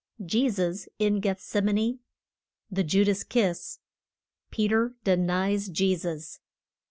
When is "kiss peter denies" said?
3.23-5.69